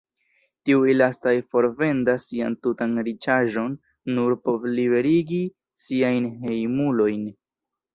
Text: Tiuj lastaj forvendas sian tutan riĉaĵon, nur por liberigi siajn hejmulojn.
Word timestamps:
Tiuj 0.69 0.95
lastaj 0.95 1.33
forvendas 1.55 2.25
sian 2.31 2.57
tutan 2.69 2.97
riĉaĵon, 3.11 3.79
nur 4.17 4.39
por 4.49 4.69
liberigi 4.83 5.43
siajn 5.87 6.31
hejmulojn. 6.45 7.35